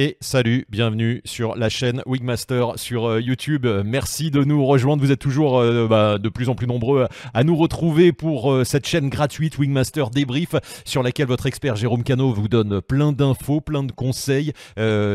[0.00, 3.66] Et salut, bienvenue sur la chaîne Wigmaster sur euh, YouTube.
[3.84, 5.02] Merci de nous rejoindre.
[5.02, 8.62] Vous êtes toujours euh, bah, de plus en plus nombreux à nous retrouver pour euh,
[8.62, 13.60] cette chaîne gratuite Wigmaster Débrief sur laquelle votre expert Jérôme Cano vous donne plein d'infos,
[13.60, 14.52] plein de conseils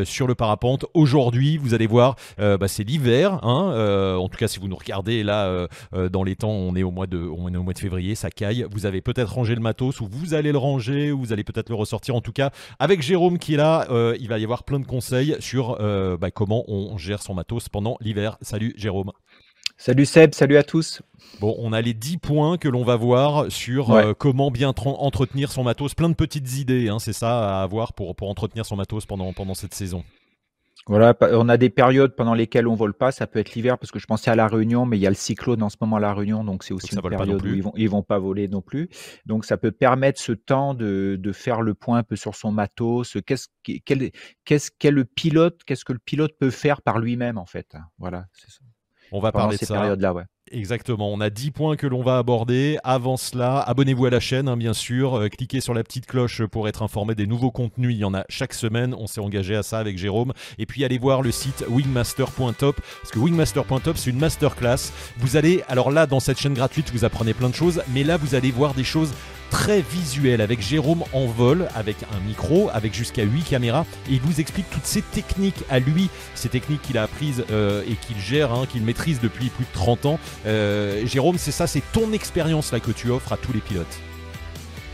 [0.04, 0.86] sur le parapente.
[0.94, 3.40] Aujourd'hui, vous allez voir, bah, c'est l'hiver.
[3.46, 5.68] Hein, en tout cas, si vous nous regardez là
[6.12, 8.30] dans les temps, on est au mois de, on est au mois de février, ça
[8.30, 8.66] caille.
[8.70, 11.70] Vous avez peut-être rangé le matos ou vous allez le ranger ou vous allez peut-être
[11.70, 12.16] le ressortir.
[12.16, 13.88] En tout cas, avec Jérôme qui est là,
[14.20, 17.70] il va y avoir plein de conseils sur euh, bah, comment on gère son matos
[17.70, 18.38] pendant l'hiver.
[18.42, 19.12] Salut Jérôme.
[19.78, 21.02] Salut Seb, salut à tous.
[21.40, 25.52] Bon, on a les 10 points que l'on va voir sur euh, comment bien entretenir
[25.52, 25.96] son matos.
[25.96, 29.34] Plein de petites idées, hein, c'est ça à avoir pour, pour entretenir son matos pendant,
[29.34, 30.04] pendant cette saison.
[30.88, 33.12] Voilà, on a des périodes pendant lesquelles on vole pas.
[33.12, 35.10] Ça peut être l'hiver parce que je pensais à la Réunion, mais il y a
[35.10, 37.64] le cyclone en ce moment à la Réunion, donc c'est aussi une période où ils
[37.64, 38.90] vont, ils vont pas voler non plus.
[39.26, 42.52] Donc ça peut permettre ce temps de, de faire le point un peu sur son
[42.52, 43.18] matos.
[43.26, 47.76] Qu'est-ce qu'est-ce quel le pilote, qu'est-ce que le pilote peut faire par lui-même en fait?
[47.98, 48.60] Voilà, c'est ça.
[49.16, 50.24] On va parler de ouais.
[50.52, 52.78] Exactement, on a 10 points que l'on va aborder.
[52.84, 55.18] Avant cela, abonnez-vous à la chaîne, hein, bien sûr.
[55.18, 57.94] Euh, cliquez sur la petite cloche pour être informé des nouveaux contenus.
[57.94, 58.96] Il y en a chaque semaine.
[58.98, 60.34] On s'est engagé à ça avec Jérôme.
[60.58, 62.82] Et puis allez voir le site wingmaster.top.
[62.82, 64.92] Parce que wingmaster.top, c'est une masterclass.
[65.18, 67.84] Vous allez, alors là, dans cette chaîne gratuite, vous apprenez plein de choses.
[67.94, 69.14] Mais là, vous allez voir des choses
[69.54, 73.86] très visuel avec Jérôme en vol, avec un micro, avec jusqu'à 8 caméras.
[74.10, 77.84] Et il vous explique toutes ces techniques à lui, ces techniques qu'il a apprises euh,
[77.88, 80.20] et qu'il gère, hein, qu'il maîtrise depuis plus de 30 ans.
[80.48, 84.00] Euh, Jérôme, c'est ça, c'est ton expérience là que tu offres à tous les pilotes.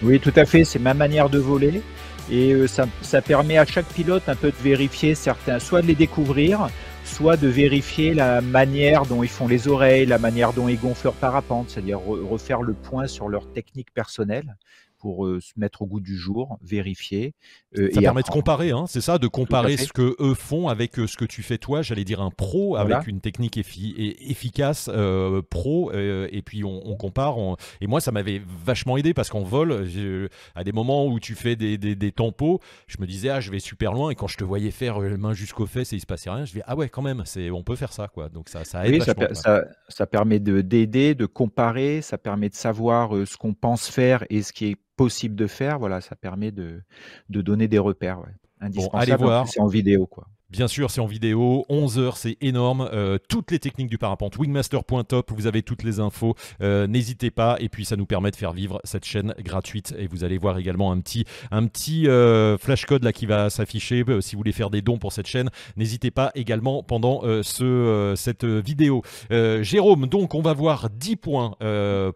[0.04, 1.82] Oui, tout à fait, c'est ma manière de voler.
[2.30, 5.88] Et euh, ça, ça, permet à chaque pilote un peu de vérifier certains, soit de
[5.88, 6.68] les découvrir,
[7.10, 11.08] soit de vérifier la manière dont ils font les oreilles, la manière dont ils gonflent
[11.08, 14.56] leur parapente, c'est-à-dire refaire le point sur leur technique personnelle
[15.00, 17.34] pour se mettre au goût du jour, vérifier.
[17.76, 21.18] Ça permet de comparer, hein, c'est ça, de comparer ce que eux font avec ce
[21.18, 21.82] que tu fais toi.
[21.82, 24.90] J'allais dire un pro avec une technique efficace,
[25.50, 27.38] pro, et puis on, compare.
[27.82, 29.88] Et moi, ça m'avait vachement aidé parce qu'en vol,
[30.56, 33.60] à des moments où tu fais des, des, tempos, je me disais ah je vais
[33.60, 36.06] super loin et quand je te voyais faire les mains jusqu'aux fesses et il se
[36.06, 38.30] passait rien, je dis ah ouais quand même, c'est on peut faire ça quoi.
[38.30, 39.04] Donc ça, ça aide.
[39.34, 44.42] ça, ça, permet d'aider, de comparer, ça permet de savoir ce qu'on pense faire et
[44.42, 46.82] ce qui est possible de faire, voilà, ça permet de,
[47.30, 48.20] de donner des repères.
[48.20, 48.36] Ouais.
[48.60, 49.48] Indispensable, allez voir.
[49.48, 50.28] C'est en vidéo, quoi.
[50.50, 52.90] Bien sûr, c'est en vidéo, 11 heures, c'est énorme.
[52.92, 56.34] Euh, toutes les techniques du parapente, wingmaster.top, vous avez toutes les infos.
[56.64, 59.94] Euh, n'hésitez pas, et puis ça nous permet de faire vivre cette chaîne gratuite.
[60.00, 61.68] Et vous allez voir également un petit, un
[62.08, 65.28] euh, flash code là qui va s'afficher si vous voulez faire des dons pour cette
[65.28, 65.52] chaîne.
[65.78, 69.04] N'hésitez pas également pendant ce, cette vidéo.
[69.30, 71.52] Jérôme, donc on va voir 10 points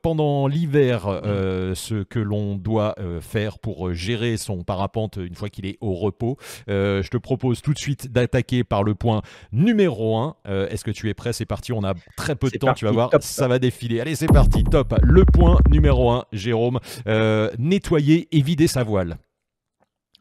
[0.01, 5.77] pendant l'hiver, ce que l'on doit faire pour gérer son parapente une fois qu'il est
[5.81, 6.37] au repos.
[6.67, 10.35] je te propose tout de suite d'aller attaquer par le point numéro 1.
[10.47, 11.33] Euh, est-ce que tu es prêt?
[11.33, 14.01] C'est parti, on a très peu de temps, tu vas voir, ça va défiler.
[14.01, 14.95] Allez, c'est parti, top.
[15.03, 19.17] Le point numéro 1, Jérôme, euh, nettoyer et vider sa voile.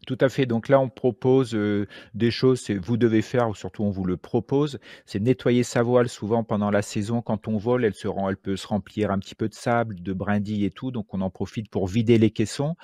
[0.07, 0.47] Tout à fait.
[0.47, 4.05] Donc là, on propose euh, des choses, que vous devez faire, ou surtout on vous
[4.05, 6.09] le propose, c'est nettoyer sa voile.
[6.09, 9.19] Souvent pendant la saison, quand on vole, elle, se rend, elle peut se remplir un
[9.21, 10.91] petit peu de sable, de brindilles et tout.
[10.91, 12.75] Donc on en profite pour vider les caissons.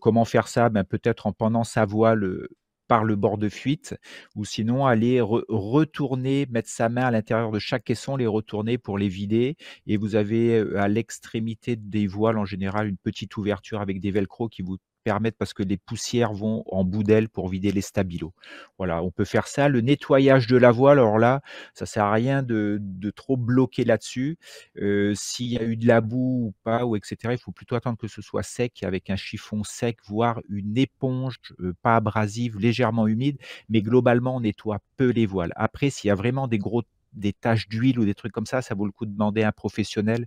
[0.00, 0.68] comment faire ça?
[0.68, 2.48] Ben, Peut-être en pendant sa voile
[2.88, 3.94] par le bord de fuite,
[4.34, 8.98] ou sinon aller retourner, mettre sa main à l'intérieur de chaque caisson, les retourner pour
[8.98, 9.56] les vider.
[9.86, 14.48] Et vous avez à l'extrémité des voiles en général une petite ouverture avec des velcro
[14.48, 18.32] qui vous permettre parce que les poussières vont en bout d'aile pour vider les stabilos.
[18.78, 19.68] Voilà, on peut faire ça.
[19.68, 21.40] Le nettoyage de la voile, alors là,
[21.74, 22.80] ça sert à rien de,
[23.16, 24.38] trop bloquer là-dessus.
[24.76, 27.74] Euh, s'il y a eu de la boue ou pas, ou etc., il faut plutôt
[27.74, 32.58] attendre que ce soit sec avec un chiffon sec, voire une éponge euh, pas abrasive,
[32.58, 33.38] légèrement humide,
[33.68, 35.52] mais globalement, on nettoie peu les voiles.
[35.56, 36.82] Après, s'il y a vraiment des gros
[37.14, 39.48] des taches d'huile ou des trucs comme ça, ça vaut le coup de demander à
[39.48, 40.26] un professionnel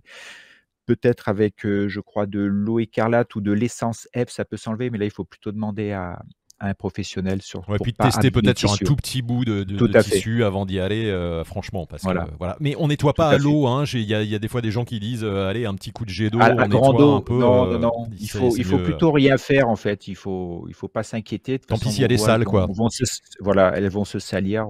[0.96, 4.98] peut-être avec, je crois, de l'eau écarlate ou de l'essence F, ça peut s'enlever, mais
[4.98, 6.22] là, il faut plutôt demander à,
[6.62, 7.68] un professionnel sur.
[7.68, 9.64] Ouais, puis tester peut-être sur un tout petit bout de,
[10.02, 11.86] tissu avant d'y aller, euh, franchement.
[11.86, 12.24] Parce voilà.
[12.24, 12.56] Que, voilà.
[12.60, 13.66] Mais on nettoie pas à, l'eau.
[13.66, 13.84] Hein.
[13.92, 16.10] Il y, a des fois des gens qui disent euh, allez, un petit coup de
[16.10, 17.38] jet d'eau, on nettoie un peu.
[17.38, 17.92] Non, non, euh, non.
[18.18, 20.06] Il faut, il faut plutôt rien faire en fait.
[20.08, 21.58] Il faut, il faut pas s'inquiéter.
[21.58, 22.68] Tant pis s'il y a des salles, quoi.
[23.40, 24.66] voilà, elles vont se salir.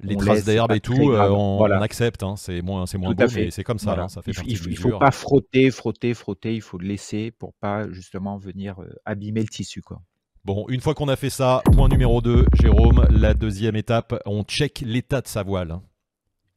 [0.00, 2.22] les traces d'herbe et tout, on, accepte.
[2.22, 2.34] Hein.
[2.36, 3.96] C'est moins, c'est moins beau, mais c'est comme ça.
[3.98, 4.08] Hein.
[4.08, 6.54] Ça fait il, il faut pas frotter, frotter, frotter.
[6.54, 10.00] Il faut le laisser pour pas justement venir abîmer le tissu, quoi.
[10.44, 14.42] Bon, une fois qu'on a fait ça, point numéro 2, Jérôme, la deuxième étape, on
[14.42, 15.78] check l'état de sa voile.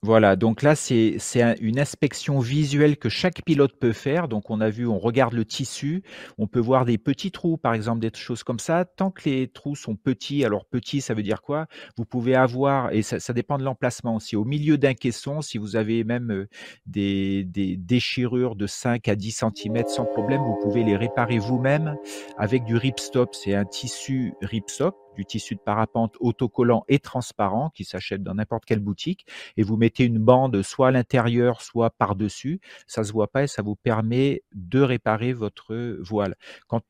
[0.04, 4.28] Voilà, donc là, c'est c'est un une inspection visuelle que chaque pilote peut faire.
[4.28, 6.04] Donc on a vu, on regarde le tissu,
[6.38, 8.86] on peut voir des petits trous, par exemple, des choses comme ça.
[8.86, 11.66] Tant que les trous sont petits, alors petit, ça veut dire quoi?
[11.98, 15.76] Vous pouvez avoir et ça dépend de l'emplacement aussi, au milieu d'un caisson, si vous
[15.76, 16.46] avez même,
[16.86, 21.98] des des déchirures de 5 à 10 centimètres sans problème, vous pouvez les réparer vous-même
[22.38, 23.34] avec du ripstop.
[23.34, 28.66] C'est un tissu ripstop du tissu de parapente autocollant et transparent qui s'achète dans n'importe
[28.66, 29.26] quelle boutique
[29.58, 32.62] et vous mettez une bande soit à l'intérieur, soit par-dessus.
[32.86, 36.36] Ça se voit pas et ça vous permet de réparer votre voile.
[36.68, 36.84] Quand,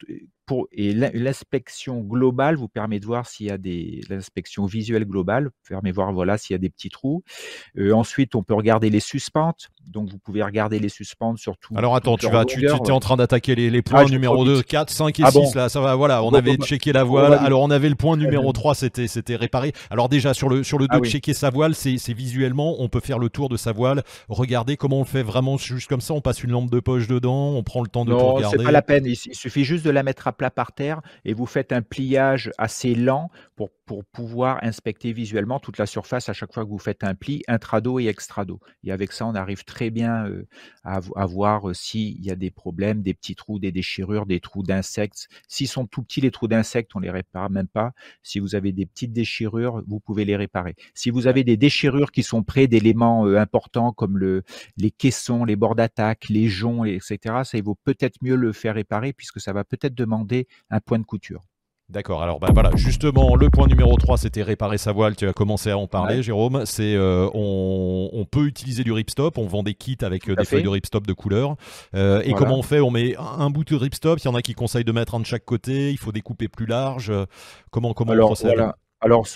[0.48, 5.50] pour, et l'inspection globale vous permet de voir s'il y a des l'inspection visuelle globale
[5.68, 7.22] permet de voir voilà s'il y a des petits trous.
[7.78, 9.68] Euh, ensuite, on peut regarder les suspentes.
[9.86, 11.74] Donc vous pouvez regarder les suspentes surtout.
[11.78, 14.64] Alors attends, tu vas, tu, es en train d'attaquer les, les, points ah, numéro 2,
[14.64, 15.96] 4, 5 et ah 6 là, ça va.
[15.96, 17.34] Voilà, on avait checké la voile.
[17.34, 19.74] Alors on avait le point numéro 3, c'était c'était réparé.
[19.90, 23.02] Alors déjà sur le sur le dos, ah checker sa voile, c'est visuellement, on peut
[23.02, 26.14] faire le tour de sa voile, regarder comment on le fait vraiment juste comme ça.
[26.14, 28.58] On passe une lampe de poche dedans, on prend le temps de tout regarder.
[28.58, 29.06] c'est pas la peine.
[29.06, 31.82] Il, il suffit juste de la mettre à plat par terre et vous faites un
[31.82, 36.70] pliage assez lent pour pour pouvoir inspecter visuellement toute la surface à chaque fois que
[36.70, 38.60] vous faites un pli intrado et extrado.
[38.84, 40.46] Et avec ça, on arrive très bien euh,
[40.84, 44.62] à, voir euh, s'il y a des problèmes, des petits trous, des déchirures, des trous
[44.62, 45.30] d'insectes.
[45.48, 47.94] S'ils sont tout petits, les trous d'insectes, on les répare même pas.
[48.24, 50.76] Si vous avez des petites déchirures, vous pouvez les réparer.
[50.94, 54.44] Si vous avez des déchirures qui sont près d'éléments euh, importants comme le,
[54.76, 59.14] les caissons, les bords d'attaque, les joncs, etc., ça vaut peut-être mieux le faire réparer
[59.14, 61.46] puisque ça va peut-être demander un point de couture.
[61.90, 65.32] D'accord, alors bah, voilà, justement, le point numéro 3, c'était réparer sa voile, tu as
[65.32, 69.74] commencé à en parler, Jérôme, c'est euh, on, peut utiliser du ripstop, on vend des
[69.74, 71.56] kits avec euh, des feuilles de ripstop de couleur,
[71.96, 74.42] euh, et comment on fait On met un, bout de ripstop, il y en a
[74.42, 77.10] qui conseillent de mettre un de chaque côté, il faut découper plus large,
[77.72, 78.60] comment, comment on procède?
[79.00, 79.28] Alors,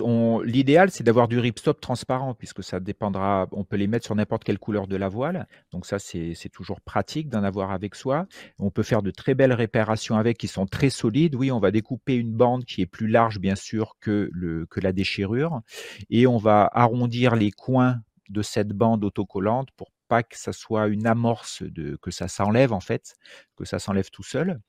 [0.44, 4.44] l'idéal, c'est d'avoir du ripstop transparent, puisque ça dépendra, on peut les mettre sur n'importe
[4.44, 5.48] quelle couleur de la voile.
[5.72, 8.26] Donc ça, c'est toujours pratique d'en avoir avec soi.
[8.58, 11.36] On peut faire de très belles réparations avec, qui sont très solides.
[11.36, 14.32] Oui, on va découper une bande qui est plus large, bien sûr, que,
[14.78, 15.62] la déchirure.
[16.10, 18.00] Et on va arrondir les coins
[18.30, 22.74] de cette bande autocollante pour pas que ça soit une amorce de que ça s'enlève
[22.74, 23.14] en fait,
[23.56, 24.60] que ça s'enlève tout seul.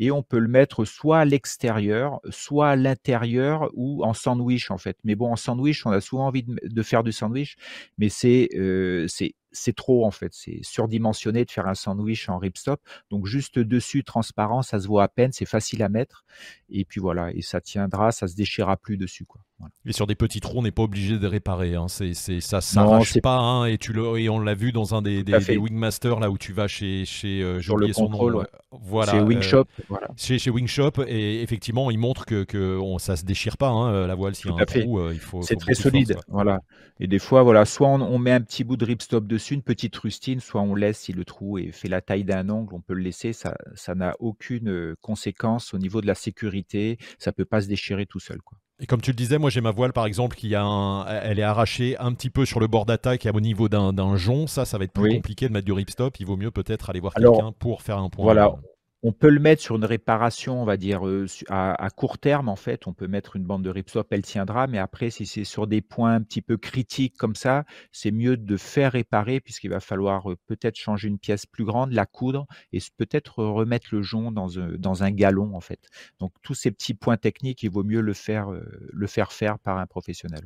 [0.00, 4.78] Et on peut le mettre soit à l'extérieur, soit à l'intérieur ou en sandwich en
[4.78, 4.96] fait.
[5.04, 7.56] Mais bon, en sandwich, on a souvent envie de, faire du sandwich,
[7.98, 9.06] mais c'est euh,
[9.52, 12.80] c'est trop en fait, c'est surdimensionné de faire un sandwich en ripstop.
[13.10, 16.24] Donc juste dessus, transparent, ça se voit à peine, c'est facile à mettre.
[16.70, 19.26] Et puis voilà, et ça tiendra, ça se déchirera plus dessus.
[19.26, 19.42] Quoi.
[19.86, 21.74] Et sur des petits trous, on n'est pas obligé de réparer.
[21.74, 21.86] Hein.
[21.88, 23.38] C'est, ça s'arrache pas.
[23.38, 26.38] Hein, et, tu le, et on l'a vu dans un des, des, Wingmasters, là où
[26.38, 27.04] tu vas chez.
[27.04, 29.60] chez euh, sur le contrôle, euh, Voilà, chez Wingshop.
[29.60, 30.08] Euh, voilà.
[30.16, 30.92] Chez, chez Wingshop.
[31.06, 34.34] Et effectivement, il montre que, que on, ça se déchire pas, hein, la voile.
[34.34, 35.42] S'il y a un trou, il faut.
[35.42, 36.16] C'est très solide.
[36.28, 36.60] voilà.
[37.02, 39.62] Et des fois, voilà, soit on, on, met un petit bout de ripstop dessus, une
[39.62, 42.82] petite rustine, soit on laisse si le trou est, fait la taille d'un ongle, on
[42.82, 43.32] peut le laisser.
[43.32, 46.98] Ça, ça n'a aucune conséquence au niveau de la sécurité.
[47.18, 48.58] Ça peut pas se déchirer tout seul, quoi.
[48.82, 51.42] Et comme tu le disais, moi j'ai ma voile par exemple qui a elle est
[51.42, 54.46] arrachée un petit peu sur le bord d'attaque au niveau d'un jonc.
[54.46, 56.18] Ça, ça va être plus compliqué de mettre du ripstop.
[56.18, 58.24] Il vaut mieux peut-être aller voir quelqu'un pour faire un point.
[58.24, 58.54] Voilà,
[59.02, 62.56] on peut le mettre sur une réparation, on va dire, euh, à, court terme, en
[62.56, 62.86] fait.
[62.86, 64.66] On peut mettre une bande de ripstop, elle tiendra.
[64.66, 68.36] Mais après, si c'est sur des points un petit peu critiques comme ça, c'est mieux
[68.36, 72.46] de faire réparer puisqu'il va falloir euh, peut-être changer une pièce plus grande, la coudre
[72.72, 75.88] et peut-être remettre le jonc dans, un, dans un galon, en fait.
[76.18, 79.58] Donc, tous ces petits points techniques, il vaut mieux le faire, euh, le faire faire
[79.58, 80.42] par un professionnel.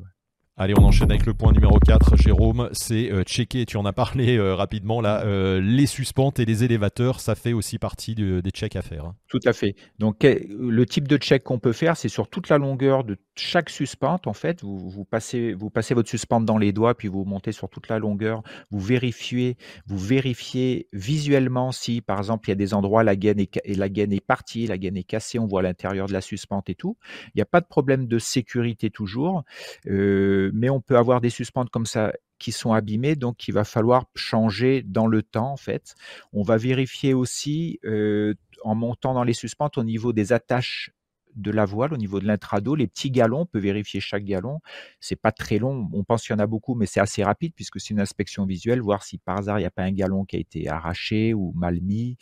[0.57, 2.69] Allez, on enchaîne avec le point numéro 4, Jérôme.
[2.71, 6.63] C'est euh, checker, tu en as parlé euh, rapidement là, euh, les suspentes et les
[6.63, 9.03] élévateurs, ça fait aussi partie des checks à faire.
[9.03, 9.15] Hein.
[9.27, 9.75] Tout à fait.
[9.99, 13.69] Donc, le type de check qu'on peut faire, c'est sur toute la longueur de chaque
[13.69, 14.27] suspente.
[14.27, 17.99] En fait, vous, passez, votre suspente dans les doigts, puis vous montez sur toute la
[17.99, 18.41] longueur.
[18.71, 19.57] Vous vérifiez,
[19.87, 23.89] vous vérifiez visuellement si, par exemple, il y a des endroits la gaine est, la
[23.89, 26.95] gaine est partie, la gaine est cassée, on voit l'intérieur de la suspente et tout.
[27.27, 29.43] Il n'y a pas de problème de sécurité toujours.
[29.87, 33.63] Euh, mais on peut avoir des suspentes comme ça qui sont abîmées, donc il va
[33.63, 35.95] falloir changer dans le temps en fait.
[36.33, 38.33] On va vérifier aussi euh,
[38.63, 40.91] en montant dans les suspentes au niveau des attaches
[41.35, 44.59] de la voile, au niveau de l'intrado, les petits galons, on peut vérifier chaque galon.
[44.99, 47.53] C'est pas très long, on pense qu'il y en a beaucoup, mais c'est assez rapide
[47.55, 50.25] puisque c'est une inspection visuelle, voir si par hasard il n'y a pas un galon
[50.25, 52.17] qui a été arraché ou mal mis,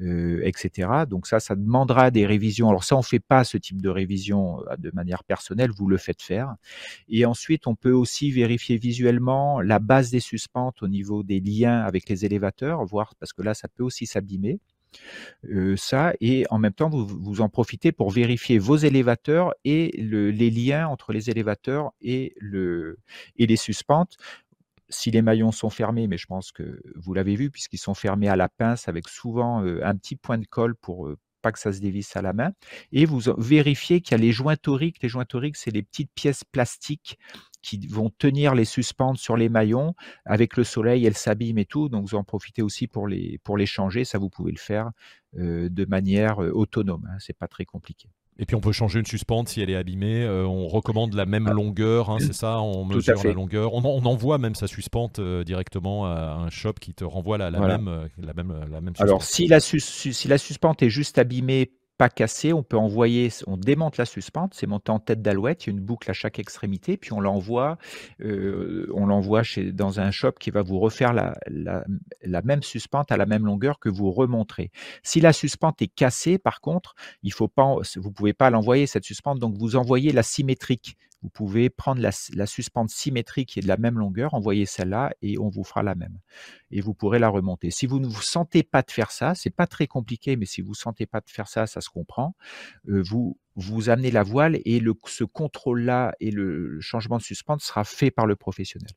[0.00, 0.90] euh, etc.
[1.08, 2.68] Donc ça, ça demandera des révisions.
[2.68, 5.96] Alors ça, on fait pas ce type de révision euh, de manière personnelle, vous le
[5.96, 6.54] faites faire.
[7.08, 11.80] Et ensuite, on peut aussi vérifier visuellement la base des suspentes au niveau des liens
[11.80, 14.60] avec les élévateurs, voir parce que là, ça peut aussi s'abîmer.
[15.44, 19.94] Euh, ça et en même temps vous, vous en profitez pour vérifier vos élévateurs et
[20.00, 22.98] le, les liens entre les élévateurs et, le,
[23.36, 24.16] et les suspentes
[24.90, 28.28] si les maillons sont fermés, mais je pense que vous l'avez vu, puisqu'ils sont fermés
[28.28, 31.10] à la pince avec souvent un petit point de colle pour
[31.42, 32.52] pas que ça se dévisse à la main.
[32.92, 35.02] Et vous vérifiez qu'il y a les joints toriques.
[35.02, 37.18] Les joints toriques, c'est les petites pièces plastiques
[37.62, 39.94] qui vont tenir les suspendre sur les maillons.
[40.24, 41.88] Avec le soleil, elles s'abîment et tout.
[41.88, 44.04] Donc, vous en profitez aussi pour les, pour les changer.
[44.04, 44.90] Ça, vous pouvez le faire
[45.34, 47.06] de manière autonome.
[47.10, 47.16] Hein.
[47.18, 48.08] C'est pas très compliqué.
[48.40, 50.22] Et puis on peut changer une suspente si elle est abîmée.
[50.22, 51.52] Euh, on recommande la même ah.
[51.52, 52.60] longueur, hein, c'est ça?
[52.60, 53.74] On mesure la longueur.
[53.74, 57.88] On, envoie même sa suspente euh, directement à un shop qui te renvoie la, même,
[57.88, 62.08] euh, la, même, la même Alors si la, si la suspente est juste abîmée pas
[62.54, 65.76] on peut envoyer, on démonte la suspente, c'est monté en tête d'alouette, il y a
[65.76, 67.76] une boucle à chaque extrémité, puis on l'envoie,
[68.20, 73.26] euh, on l'envoie dans un shop qui va vous refaire la, même suspente à la
[73.26, 74.70] même longueur que vous remontrez.
[75.02, 79.04] Si la suspente est cassée, par contre, il faut pas, vous pouvez pas l'envoyer cette
[79.04, 83.62] suspente, donc vous envoyez la symétrique vous pouvez prendre la, la, suspente symétrique qui est
[83.62, 86.18] de la même longueur, envoyer celle-là et on vous fera la même.
[86.70, 87.70] Et vous pourrez la remonter.
[87.70, 90.60] Si vous ne vous sentez pas de faire ça, c'est pas très compliqué, mais si
[90.60, 92.36] vous ne sentez pas de faire ça, ça se comprend.
[92.88, 97.60] Euh, vous vous amenez la voile et le, ce contrôle-là et le changement de suspente
[97.60, 98.92] sera fait par le professionnel.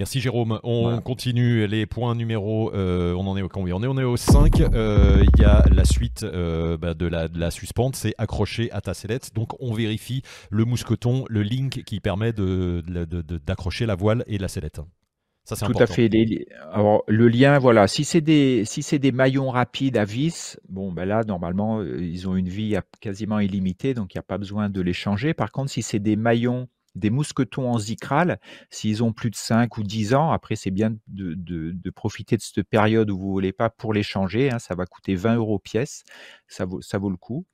[0.00, 0.58] Merci Jérôme.
[0.62, 2.74] On continue les points numéro.
[2.74, 4.58] Euh, on en est au combien On est, on est au 5.
[4.62, 8.72] Euh, il y a la suite euh, bah, de, la, de, la, suspente, c'est accroché
[8.72, 9.34] à ta sellette.
[9.34, 14.48] Donc on vérifie le mousqueton, le link qui permet d'accrocher de, la voile et la
[14.48, 14.80] sellette.
[15.44, 16.08] Ça, c'est Tout à fait.
[16.72, 17.86] alors, le lien, voilà.
[17.86, 22.26] Si c'est des, si c'est des maillons rapides à vis, bon, ben là, normalement, ils
[22.26, 25.34] ont une vie quasiment illimitée, donc il n'y a pas besoin de les changer.
[25.34, 29.78] Par contre, si c'est des maillons des mousquetons en zikral, s'ils ont plus de 5
[29.78, 33.52] ou 10 ans, après c'est bien de, profiter de cette période où vous ne voulez
[33.52, 36.04] pas pour les changer, hein, ça va coûter 20 euros pièce,
[36.48, 37.46] ça vaut, ça vaut le coup.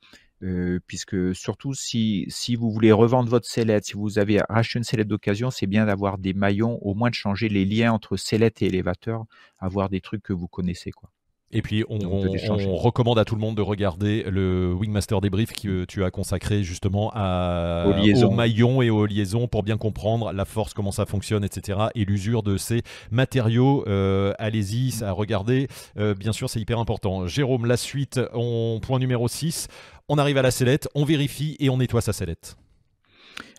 [0.42, 4.84] Euh, puisque surtout si, si vous voulez revendre votre sellette, si vous avez racheté une
[4.84, 8.60] sellette d'occasion, c'est bien d'avoir des maillons, au moins de changer les liens entre sellette
[8.60, 9.24] et élévateur,
[9.58, 10.90] avoir des trucs que vous connaissez.
[10.90, 11.10] quoi.
[11.56, 11.98] Et puis, on,
[12.76, 17.10] recommande à tout le monde de regarder le Wingmaster débrief que tu as consacré justement
[17.14, 21.78] à, aux, maillons et aux liaisons pour bien comprendre la force, comment ça fonctionne, etc.
[21.94, 23.84] et l'usure de ces matériaux.
[23.88, 25.68] Euh, allez-y, ça à regarder.
[25.98, 27.26] Euh, bien sûr, c'est hyper important.
[27.26, 29.68] Jérôme, la suite, on, point numéro 6.
[30.10, 32.58] On arrive à la sellette, on vérifie et on nettoie sa sellette.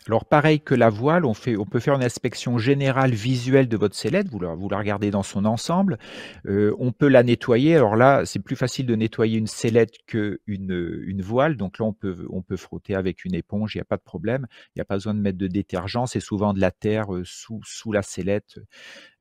[0.07, 4.29] Alors pareil que la voile, on, peut faire une inspection générale visuelle de votre sellette,
[4.29, 5.97] vous la, regardez dans son ensemble,
[6.45, 7.75] euh, on peut la nettoyer.
[7.75, 11.93] Alors là, c'est plus facile de nettoyer une sellette qu'une une voile, donc là on
[11.93, 14.81] peut, on peut frotter avec une éponge, il n'y a pas de problème, il n'y
[14.81, 17.91] a pas besoin de mettre de détergent, c'est souvent de la terre euh, sous, sous
[17.91, 18.59] la sellette,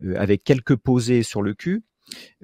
[0.05, 1.83] euh, avec quelques posées sur le cul.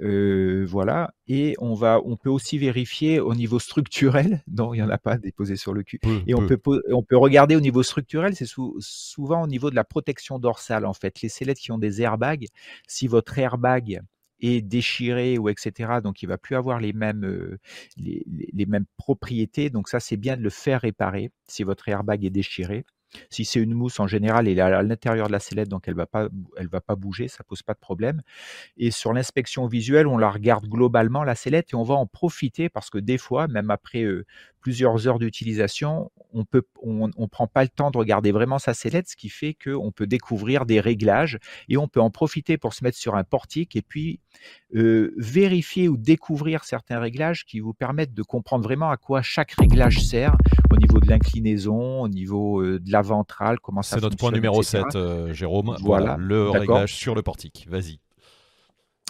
[0.00, 1.14] Euh, voilà.
[1.26, 4.42] Et on va, on peut aussi vérifier au niveau structurel.
[4.52, 5.98] Non, il n'y en a pas déposé sur le cul.
[6.26, 8.34] et on peut, on peut regarder au niveau structurel.
[8.36, 8.48] C'est
[8.80, 11.22] souvent au niveau de la protection dorsale en fait.
[11.22, 12.46] Les sellettes qui ont des airbags,
[12.86, 14.02] si votre airbag
[14.42, 16.00] est déchiré ou etc.
[16.02, 17.58] Donc il va plus avoir les mêmes euh,
[17.96, 19.70] les, les, mêmes propriétés.
[19.70, 22.84] Donc ça c'est bien de le faire réparer si votre airbag est déchiré.
[23.30, 25.94] Si c'est une mousse, en général, elle est à l'intérieur de la sellette, donc elle
[25.94, 28.22] ne va, pas, bouger, ça pose pas de problème.
[28.76, 32.68] Et sur l'inspection visuelle, on la regarde globalement, la sellette, et on va en profiter
[32.68, 34.26] parce que des fois, même après euh,
[34.62, 38.72] plusieurs heures d'utilisation, on peut, on, on, prend pas le temps de regarder vraiment sa
[38.72, 41.38] sellette, ce qui fait qu'on peut découvrir des réglages
[41.68, 44.20] et on peut en profiter pour se mettre sur un portique et puis
[44.74, 49.52] euh, vérifier ou découvrir certains réglages qui vous permettent de comprendre vraiment à quoi chaque
[49.52, 50.36] réglage sert
[50.70, 54.30] au niveau de l'inclinaison, au niveau euh, de la ventrale, comment ça C'est notre point
[54.30, 55.76] numéro 7, euh, Jérôme.
[55.80, 57.66] Voilà, le réglage sur le portique.
[57.68, 57.98] Vas-y.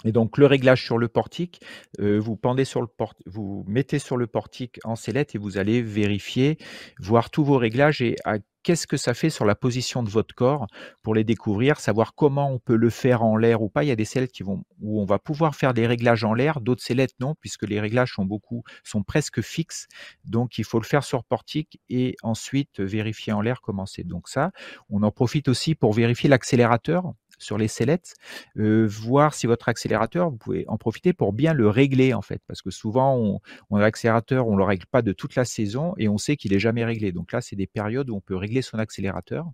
[0.03, 1.61] Et donc le réglage sur le portique,
[1.99, 5.57] euh, vous pendez sur le port vous mettez sur le portique en sellette et vous
[5.57, 6.57] allez vérifier,
[6.99, 8.15] voir tous vos réglages et
[8.63, 10.67] qu'est-ce que ça fait sur la position de votre corps
[11.03, 13.83] pour les découvrir, savoir comment on peut le faire en l'air ou pas.
[13.83, 16.33] Il y a des sellettes qui vont où on va pouvoir faire des réglages en
[16.33, 19.87] l'air, d'autres sellettes non, puisque les réglages sont beaucoup sont presque fixes.
[20.23, 24.03] Donc il faut le faire sur portique et ensuite vérifier en l'air comment c'est.
[24.03, 24.51] Donc ça,
[24.89, 28.15] on en profite aussi pour vérifier l'accélérateur sur les sellettes,
[28.55, 32.61] voir si votre accélérateur, vous pouvez en profiter pour bien le régler en fait, parce
[32.61, 36.09] que souvent on, on a l'accélérateur, on le règle pas de toute la saison et
[36.09, 37.11] on sait qu'il est jamais réglé.
[37.11, 39.45] Donc là, c'est des périodes où on peut régler son accélérateur.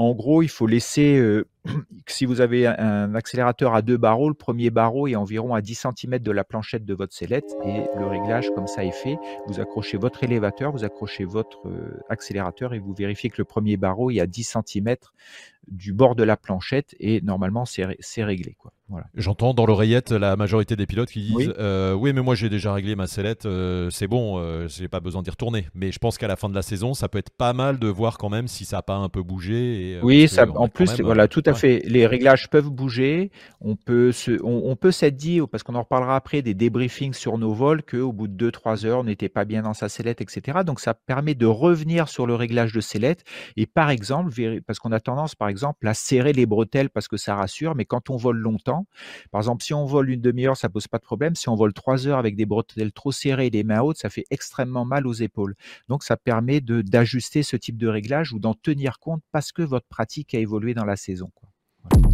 [0.00, 1.46] En gros, il faut laisser, euh,
[2.06, 5.88] si vous avez un, accélérateur à deux barreaux, le premier barreau est environ à 10
[5.94, 9.18] cm de la planchette de votre sellette et le réglage comme ça est fait.
[9.46, 13.76] Vous accrochez votre élévateur, vous accrochez votre euh, accélérateur et vous vérifiez que le premier
[13.76, 14.96] barreau est à 10 cm
[15.68, 18.56] du bord de la planchette et normalement c'est réglé.
[18.58, 18.72] Quoi.
[19.14, 22.72] J'entends dans l'oreillette la majorité des pilotes qui disent oui, euh, mais moi j'ai déjà
[22.72, 25.66] réglé ma sellette, euh, c'est bon, euh, j'ai pas besoin d'y retourner.
[25.74, 27.88] Mais je pense qu'à la fin de la saison, ça peut être pas mal de
[27.88, 29.92] voir quand même si ça a pas un peu bougé.
[29.92, 31.82] Et, oui, ça, en plus, voilà, tout à fait.
[31.84, 33.30] Les réglages peuvent bouger.
[33.60, 37.38] On peut se, on, peut s'être dit, parce qu'on en reparlera après, des débriefings sur
[37.38, 40.58] nos vols, qu'au bout de 2-3 heures, on n'était pas bien dans sa sellette, etc.
[40.64, 43.24] Donc ça permet de revenir sur le réglage de sellette.
[43.56, 44.32] Et par exemple,
[44.66, 47.84] parce qu'on a tendance, par exemple, à serrer les bretelles parce que ça rassure, mais
[47.84, 48.79] quand on vole longtemps,
[49.30, 51.34] par exemple, si on vole une demi-heure, ça pose pas de problème.
[51.34, 54.10] Si on vole trois heures avec des bretelles trop serrées et des mains hautes, ça
[54.10, 55.54] fait extrêmement mal aux épaules.
[55.88, 59.86] Donc, ça permet d'ajuster ce type de réglage ou d'en tenir compte parce que votre
[59.86, 61.30] pratique a évolué dans la saison.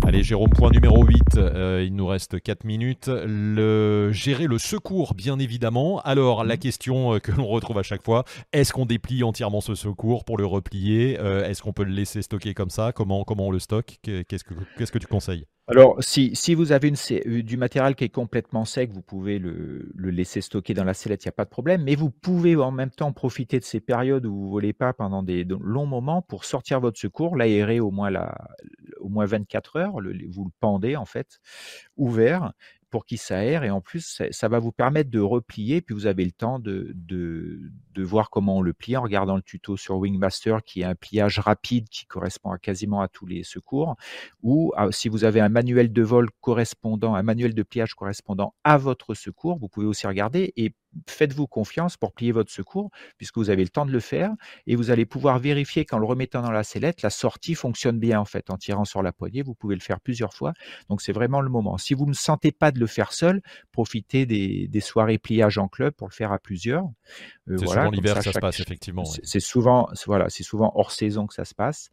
[0.06, 1.36] Allez, Jérôme, point numéro 8.
[1.36, 3.08] Euh, il nous reste 4 minutes.
[3.08, 4.10] Le...
[4.12, 6.00] Gérer le secours, bien évidemment.
[6.02, 6.58] Alors, la mmh.
[6.58, 10.38] question euh, que l'on retrouve à chaque fois est-ce qu'on déplie entièrement ce secours pour
[10.38, 11.18] le replier?
[11.18, 12.92] Euh, Est-ce qu'on peut le laisser stocker comme ça?
[12.92, 13.98] Comment, comment on le stocke?
[14.02, 15.46] Qu'est-ce que, qu'est-ce que tu conseilles?
[15.68, 19.90] Alors, si, si vous avez une, du matériel qui est complètement sec, vous pouvez le,
[19.96, 21.82] le laisser stocker dans la sellette, il n'y a pas de problème.
[21.82, 24.92] Mais vous pouvez en même temps profiter de ces périodes où vous ne volez pas
[24.92, 28.32] pendant des longs moments pour sortir votre secours, l'aérer au moins, la,
[29.00, 31.40] au moins 24 heures, vous le pendez en fait,
[31.96, 32.52] ouvert,
[32.90, 36.24] pour qu'il s'aère et en plus ça, va vous permettre de replier puis vous avez
[36.24, 36.94] le temps de,
[37.98, 41.38] voir comment on le plie en regardant le tuto sur Wingmaster qui est un pliage
[41.38, 43.96] rapide qui correspond à quasiment à tous les secours
[44.42, 48.54] ou ah, si vous avez un manuel de vol correspondant un manuel de pliage correspondant
[48.64, 50.72] à votre secours vous pouvez aussi regarder et
[51.08, 54.32] faites-vous confiance pour plier votre secours, puisque vous avez le temps de le faire,
[54.66, 58.20] et vous allez pouvoir vérifier qu'en le remettant dans la sellette, la sortie fonctionne bien
[58.20, 58.50] en fait.
[58.50, 60.52] En tirant sur la poignée, vous pouvez le faire plusieurs fois.
[60.88, 61.78] Donc c'est vraiment le moment.
[61.78, 65.94] Si vous ne sentez pas de le faire seul, profitez des, soirées pliage en club
[65.94, 66.84] pour le faire à plusieurs.
[67.48, 69.04] Euh, c'est souvent l'hiver que ça se passe, effectivement.
[69.04, 71.90] C'est souvent, voilà, c'est souvent hors saison que ça se passe.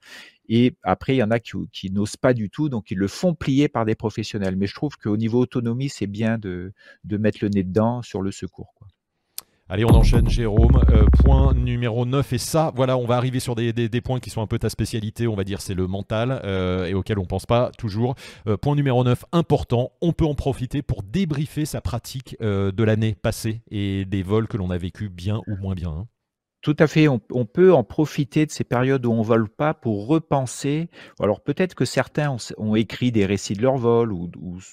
[0.50, 3.08] Et après, il y en a qui, qui n'osent pas du tout, donc ils le
[3.08, 4.56] font plier par des professionnels.
[4.58, 6.74] Mais je trouve qu'au niveau autonomie, c'est bien de,
[7.04, 8.74] de mettre le nez dedans sur le secours.
[8.76, 8.88] Quoi.
[9.74, 10.84] Allez, on enchaîne, Jérôme.
[10.90, 12.34] Euh, point numéro 9.
[12.34, 15.28] Et ça, voilà, on va arriver sur des, points qui sont un peu ta spécialité.
[15.28, 18.14] On va dire c'est le mental euh, et auquel on pense pas toujours.
[18.46, 19.92] Euh, point numéro 9, important.
[20.00, 24.58] On peut en profiter pour débriefer sa pratique de l'année passée et des vols que
[24.58, 25.90] l'on a vécu bien ou moins bien.
[25.90, 26.08] Hein.
[26.62, 27.08] Tout à fait.
[27.08, 30.88] On, peut en profiter de ces périodes où on vole pas pour repenser.
[31.20, 34.30] Alors peut-être que certains ont, écrit des récits de leur vol ou,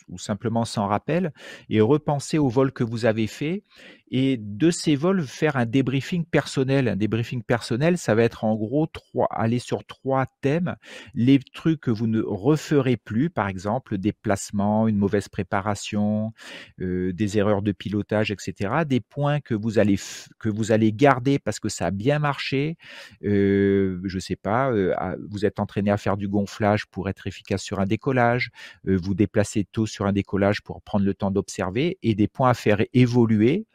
[0.09, 1.33] ou simplement s'en rappellent
[1.69, 3.65] et repenser au vol que vous avez fait
[4.11, 6.89] et de ces vols faire un débriefing personnel.
[6.89, 10.77] Un débriefing personnel, ça va être en gros trois, aller sur trois thèmes.
[11.15, 16.33] Les trucs que vous ne referez plus, par exemple, des placements, une mauvaise préparation,
[16.81, 18.85] euh, des erreurs de pilotage, etc.
[18.87, 19.99] Des points que vous allez
[20.39, 22.77] que vous allez garder parce que ça a bien marché.
[23.25, 24.95] Euh, je sais pas, euh,
[25.29, 28.51] vous êtes entraîné à faire du gonflage pour être efficace sur un décollage.
[28.89, 32.51] Euh, vous déplacez tôt sur un décollage pour prendre le temps d'observer et des points
[32.51, 33.67] à faire évoluer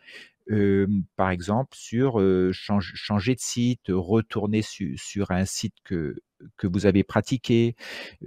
[1.15, 2.19] par exemple, sur
[2.51, 6.15] changer de site, retourner sur un site que,
[6.57, 7.75] que vous avez pratiqué,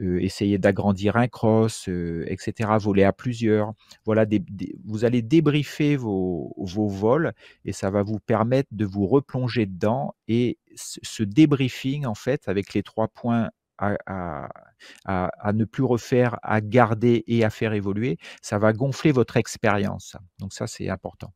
[0.01, 3.73] essayer d'agrandir un cross, etc., voler à plusieurs.
[4.05, 4.27] Voilà,
[4.85, 7.33] vous allez débriefer vos, vos vols
[7.65, 10.15] et ça va vous permettre de vous replonger dedans.
[10.27, 14.49] Et ce débriefing, en fait, avec les trois points à, à,
[15.05, 20.17] à, ne plus refaire, à garder et à faire évoluer, ça va gonfler votre expérience.
[20.39, 21.33] Donc ça, c'est important.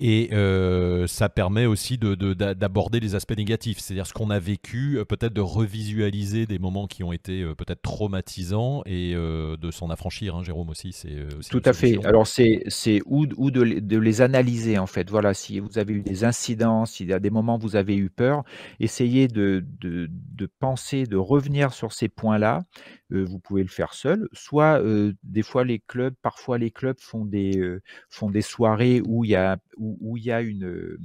[0.00, 4.98] Et euh, ça permet aussi d'aborder de, les aspects négatifs, c'est-à-dire ce qu'on a vécu,
[4.98, 9.90] euh, peut-être de revisualiser des moments qui ont été euh, peut-être traumatisants et de s'en
[9.90, 10.92] affranchir, hein, Jérôme aussi.
[10.92, 11.14] c'est
[11.48, 12.04] Tout à fait.
[12.04, 12.64] Alors c'est
[13.06, 15.10] ou, ou de, de, les analyser en fait.
[15.10, 17.96] Voilà, si vous avez eu des incidents, s'il y a des moments où vous avez
[17.96, 18.42] eu peur,
[18.80, 22.62] essayez de, de, de penser, de revenir sur ces points-là,
[23.10, 24.28] vous pouvez le faire seul.
[24.32, 24.82] Soit
[25.22, 27.78] des fois les clubs, parfois les clubs font des
[28.10, 30.98] font des soirées où il y a où, il y a une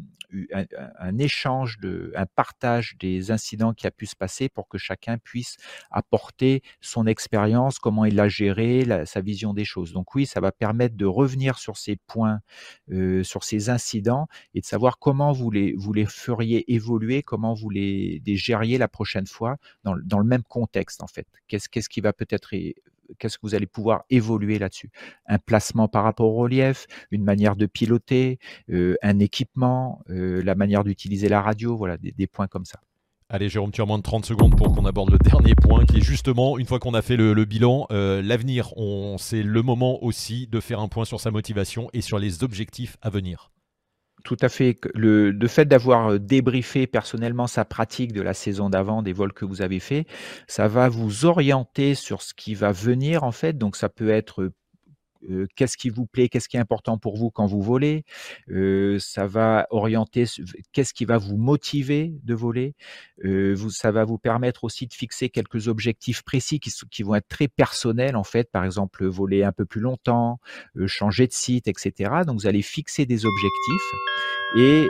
[1.00, 1.78] un, échange
[2.16, 5.58] un partage des incidents qui a pu se passer pour que chacun puisse
[5.90, 9.94] apporter son expérience, comment il l'a géré, sa vision des choses.
[9.94, 12.42] Donc oui, ça va permettre de revenir sur ces points,
[13.24, 18.78] sur ces incidents et de savoir comment vous les feriez évoluer, comment vous les, gériez
[18.78, 21.28] la prochaine fois dans, dans le même contexte en fait.
[21.48, 22.54] Qu'est-ce qu'est-ce qui va peut-être
[23.18, 24.90] qu'est-ce que vous allez pouvoir évoluer là-dessus?
[25.26, 30.56] Un placement par rapport au relief, une manière de piloter, euh, un équipement, euh, la
[30.56, 32.80] manière d'utiliser la radio, voilà, des, points comme ça.
[33.30, 35.98] Allez Jérôme, tu as moins de 30 secondes pour qu'on aborde le dernier point qui
[35.98, 38.74] est justement, une fois qu'on a fait le, bilan, euh, l'avenir.
[39.18, 42.98] C'est le moment aussi de faire un point sur sa motivation et sur les objectifs
[43.02, 43.52] à venir.
[44.24, 44.78] Tout à fait.
[44.94, 49.46] Le, le fait d'avoir débriefé personnellement sa pratique de la saison d'avant, des vols que
[49.46, 50.06] vous avez fait,
[50.48, 53.58] ça va vous orienter sur ce qui va venir en fait.
[53.58, 54.52] Donc ça peut être
[55.56, 58.04] qu'est-ce qui vous plaît, qu'est-ce qui est important pour vous quand vous volez?
[59.00, 60.26] ça va orienter
[60.74, 62.76] qu'est-ce qui va vous motiver de voler?
[63.24, 67.28] vous, ça va vous permettre aussi de fixer quelques objectifs précis qui, qui, vont être
[67.28, 68.50] très personnels en fait.
[68.52, 70.40] Par exemple, voler un peu plus longtemps,
[70.88, 72.12] changer de site, etc.
[72.26, 73.92] Donc vous allez fixer des objectifs
[74.58, 74.90] et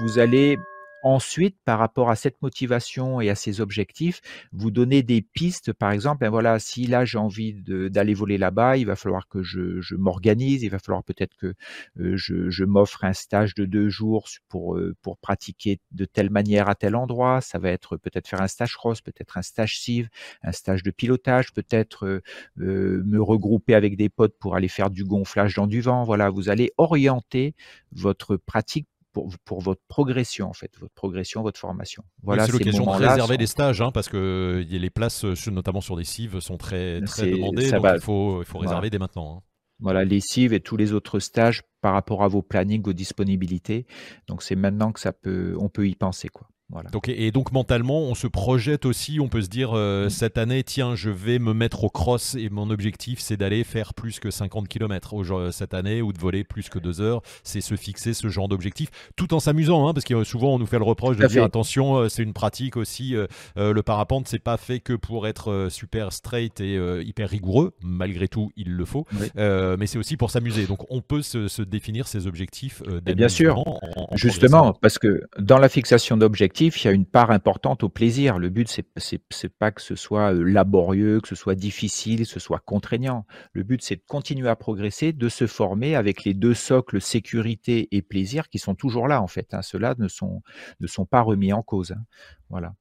[0.00, 0.56] vous allez
[1.02, 4.20] Ensuite, par rapport à cette motivation et à ces objectifs,
[4.52, 5.72] vous donnez des pistes.
[5.72, 9.42] Par exemple, ben voilà, si là j'ai envie d'aller voler là-bas, il va falloir que
[9.42, 10.62] je, m'organise.
[10.62, 11.54] Il va falloir peut-être que
[11.98, 16.30] euh, je, je m'offre un stage de deux jours pour euh, pour pratiquer de telle
[16.30, 17.40] manière à tel endroit.
[17.40, 20.08] Ça va être peut-être faire un stage cross, peut-être un stage civ,
[20.42, 25.04] un stage de pilotage, peut-être euh, me regrouper avec des potes pour aller faire du
[25.04, 26.04] gonflage dans du vent.
[26.04, 27.54] Voilà, vous allez orienter
[27.92, 32.02] votre pratique pour, pour, votre progression, en fait, votre progression, votre formation.
[32.22, 35.96] Voilà, c'est l'occasion de réserver des stages, hein, parce que les places, euh, notamment sur
[35.96, 39.38] des cives, sont très, très demandées, donc il faut, il faut réserver dès maintenant.
[39.38, 39.42] Hein.
[39.80, 43.86] Voilà, les cives et tous les autres stages par rapport à vos plannings, vos disponibilités.
[44.26, 46.48] Donc c'est maintenant que ça peut, on peut y penser, quoi.
[46.92, 50.10] Donc, et donc mentalement, on se projette aussi, on peut se dire euh, mm.
[50.10, 53.94] cette année, tiens, je vais me mettre au cross et mon objectif c'est d'aller faire
[53.94, 57.22] plus que 50 km cette année ou de voler plus que deux heures.
[57.42, 60.66] C'est se fixer ce genre d'objectif tout en s'amusant, hein, parce que souvent on nous
[60.66, 63.16] fait le reproche de dire attention, euh, c'est une pratique aussi.
[63.16, 68.28] Euh, le parapente, c'est pas fait que pour être super straight et hyper rigoureux, malgré
[68.28, 69.06] tout, il le faut,
[69.36, 70.66] mais c'est aussi pour s'amuser.
[70.66, 72.82] Donc on peut se, définir ses objectifs.
[73.04, 73.64] bien sûr,
[74.14, 78.38] justement, parce que dans la fixation d'objectifs, il y a une part importante au plaisir.
[78.38, 78.86] Le but, c'est
[79.30, 83.26] c'est pas que ce soit laborieux, que ce soit difficile, que ce soit contraignant.
[83.52, 87.88] Le but, c'est de continuer à progresser, de se former avec les deux socles sécurité
[87.92, 89.54] et plaisir qui sont toujours là en fait.
[89.54, 89.62] Hein.
[89.62, 90.42] Ceux-là ne sont
[90.80, 91.92] ne sont pas remis en cause.
[91.92, 92.04] Hein.
[92.50, 92.74] Voilà.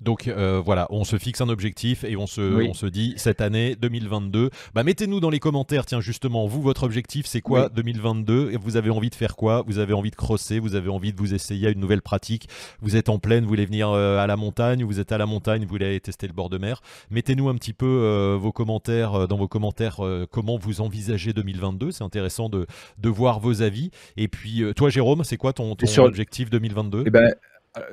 [0.00, 3.40] Donc euh, voilà, on se fixe un objectif et on se, on se dit cette
[3.40, 4.50] année 2022.
[4.74, 8.90] Bah, mettez-nous dans les commentaires, tiens justement, vous, votre objectif, c'est quoi 2022 Vous avez
[8.90, 9.62] envie de faire quoi?
[9.66, 12.48] Vous avez envie de crosser Vous avez envie de vous essayer à une nouvelle pratique?
[12.80, 15.26] Vous êtes en pleine, vous voulez venir euh, à la montagne Vous êtes à la
[15.26, 16.82] montagne, vous voulez aller tester le bord de mer?
[17.10, 21.92] Mettez-nous un petit peu euh, vos commentaires, dans vos commentaires, comment vous envisagez 2022.
[21.92, 22.66] C'est intéressant de,
[22.98, 23.90] de voir vos avis.
[24.16, 27.34] Et puis, toi, Jérôme, c'est quoi ton, ton objectif 2022 eh ben,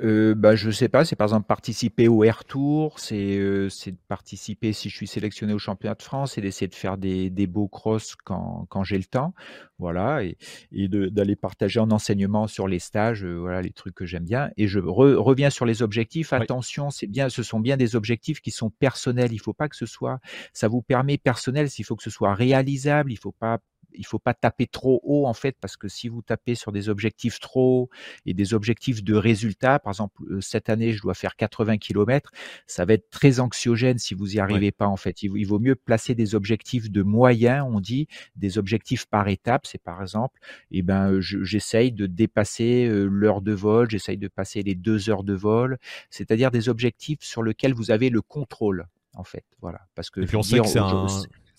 [0.02, 3.96] euh, bah, je sais pas, c'est par exemple participer au Air Tour, c'est euh, de
[4.06, 7.48] participer si je suis sélectionné au championnat de France et d'essayer de faire des, des
[7.48, 9.34] beaux cross quand, quand j'ai le temps,
[9.78, 10.36] voilà, et,
[10.70, 14.50] et d'aller partager en enseignement sur les stages, euh, voilà, les trucs que j'aime bien.
[14.56, 16.32] Et je reviens sur les objectifs.
[16.32, 19.32] Attention, c'est bien, ce sont bien des objectifs qui sont personnels.
[19.32, 20.20] Il faut pas que ce soit,
[20.52, 23.58] ça vous permet personnel, s'il faut que ce soit réalisable, il faut pas
[23.94, 26.88] il faut pas taper trop haut en fait parce que si vous tapez sur des
[26.88, 27.90] objectifs trop hauts
[28.26, 32.30] et des objectifs de résultats, par exemple cette année je dois faire 80 km,
[32.66, 35.22] ça va être très anxiogène si vous y arrivez pas en fait.
[35.22, 39.66] Il, vaut mieux placer des objectifs de moyens, on dit des objectifs par étape.
[39.66, 40.38] C'est par exemple,
[40.70, 45.34] eh ben j'essaye de dépasser l'heure de vol, j'essaye de passer les deux heures de
[45.34, 45.78] vol,
[46.10, 49.44] c'est-à-dire des objectifs sur lesquels vous avez le contrôle en fait.
[49.60, 50.20] Voilà, parce que.
[50.20, 51.06] Et puis on sait que c'est un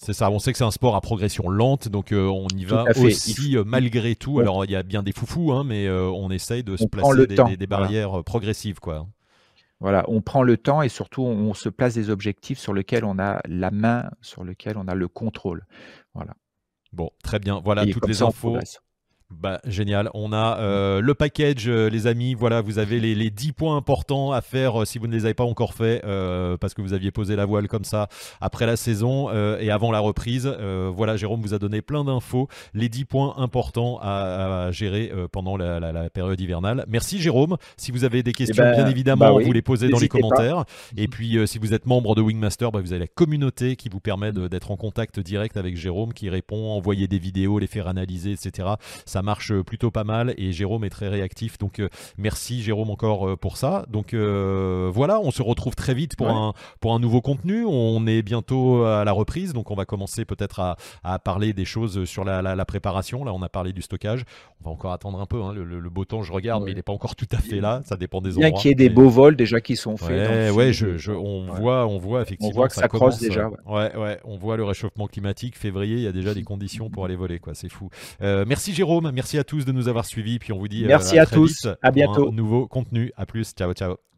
[0.03, 2.65] c'est ça, on sait que c'est un sport à progression lente, donc euh, on y
[2.65, 4.39] va aussi euh, malgré tout.
[4.39, 7.27] Alors il y a bien des foufous, hein, mais euh, on essaye de se placer
[7.57, 8.79] des, barrières progressives.
[8.79, 9.07] quoi.
[9.79, 13.19] Voilà, on prend le temps et surtout on, se place des objectifs sur lesquels on
[13.19, 15.65] a la main, sur lesquels on a le contrôle.
[16.13, 16.33] Voilà.
[16.91, 17.61] Bon, très bien.
[17.63, 18.57] Voilà toutes les infos.
[19.31, 20.09] Bah, génial.
[20.13, 22.33] On a euh, le package, euh, les amis.
[22.33, 25.25] Voilà, vous avez les, les, 10 points importants à faire euh, si vous ne les
[25.25, 26.01] avez pas encore fait
[26.59, 28.07] parce que vous aviez posé la voile comme ça
[28.41, 30.47] après la saison et avant la reprise.
[30.95, 32.47] voilà, Jérôme vous a donné plein d'infos.
[32.73, 36.85] Les 10 points importants à, gérer pendant la, période hivernale.
[36.87, 37.57] Merci, Jérôme.
[37.77, 40.09] Si vous avez des eh questions, ben, bien évidemment, bah vous les posez dans les
[40.09, 40.65] commentaires.
[40.97, 43.99] Et puis, si vous êtes membre de Wingmaster, bah, vous avez la communauté qui vous
[43.99, 48.31] permet d'être en contact direct avec Jérôme qui répond, envoyer des vidéos, les faire analyser,
[48.31, 48.69] etc.
[49.05, 51.57] Ça marche plutôt pas mal et Jérôme est très réactif.
[51.57, 53.85] Donc euh, merci Jérôme encore euh, pour ça.
[53.89, 57.65] Donc euh, voilà, on se retrouve très vite pour, un, pour un nouveau contenu.
[57.65, 61.65] On est bientôt à la reprise, donc on va commencer peut-être à, à, parler des
[61.65, 63.25] choses sur la, la, préparation.
[63.25, 64.23] Là, on a parlé du stockage.
[64.61, 65.41] On va encore attendre un peu.
[65.41, 65.53] Hein.
[65.53, 67.81] Le, beau temps, je regarde, mais il n'est pas encore tout à fait là.
[67.85, 68.59] Ça dépend des endroits.
[68.59, 70.53] Qu'il y ait des beaux vols déjà qui sont faits.
[70.53, 72.49] Ouais, je, je, on, Voit, on voit effectivement.
[72.49, 73.49] On voit que ça, crosse déjà.
[73.65, 73.95] Ouais.
[73.95, 75.57] ouais, on voit le réchauffement climatique.
[75.57, 77.39] Février, il y a déjà des conditions pour aller voler.
[77.39, 77.53] quoi.
[77.53, 77.89] C'est fou.
[78.21, 79.02] merci Jérôme.
[79.11, 80.39] Merci à tous de nous avoir suivis.
[80.39, 81.67] Puis on vous dit merci euh, à, tous.
[81.81, 82.31] à bientôt.
[82.31, 83.11] nouveau contenu.
[83.17, 83.53] À plus.
[83.53, 84.12] Ciao, ciao.